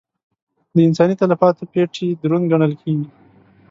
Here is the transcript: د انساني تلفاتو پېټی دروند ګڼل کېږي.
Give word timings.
د 0.73 0.75
انساني 0.87 1.15
تلفاتو 1.21 1.63
پېټی 1.71 2.07
دروند 2.21 2.45
ګڼل 2.51 2.73
کېږي. 2.81 3.09